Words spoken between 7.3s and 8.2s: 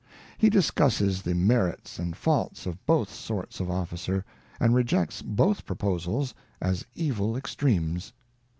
extremes.